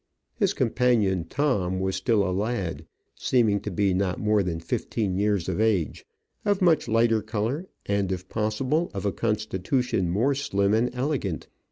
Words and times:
His 0.33 0.55
companion, 0.55 1.25
Tom, 1.25 1.79
was 1.79 1.95
still 1.95 2.27
a 2.27 2.33
lad, 2.33 2.87
seeming 3.13 3.59
to 3.59 3.69
be 3.69 3.93
not 3.93 4.19
more 4.19 4.41
than 4.41 4.59
fifteen 4.59 5.15
years 5.19 5.47
of 5.47 5.61
age, 5.61 6.07
of 6.43 6.59
much 6.59 6.87
lighter 6.87 7.21
colour, 7.21 7.67
and, 7.85 8.11
if 8.11 8.27
possible, 8.27 8.89
of 8.95 9.05
a 9.05 9.11
constitution 9.11 10.09
more 10.09 10.33
slim 10.33 10.73
and 10.73 10.89
elegant. 10.95 11.47